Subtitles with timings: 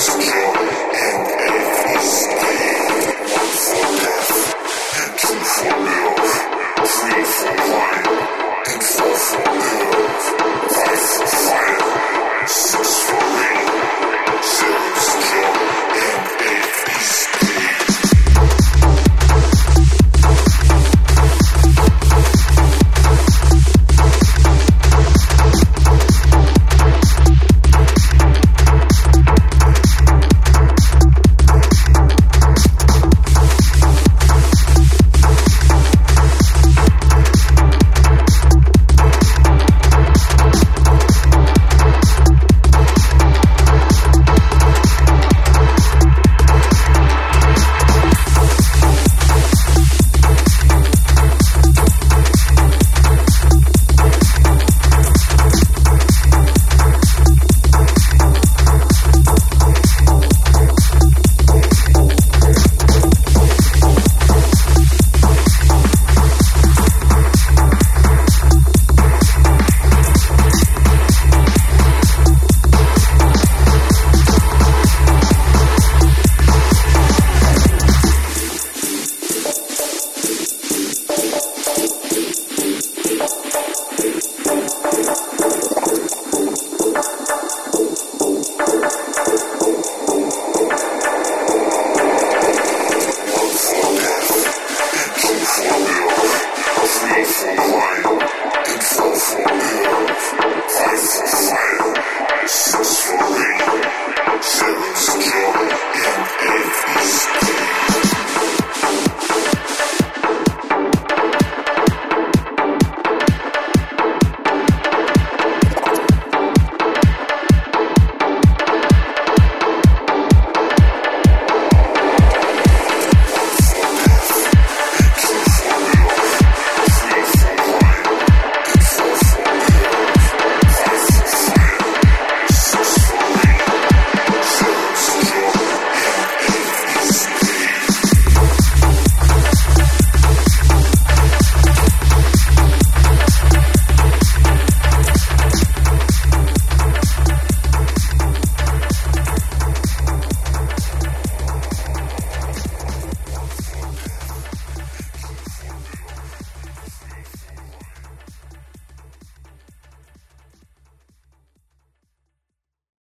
[0.00, 0.49] Yeah.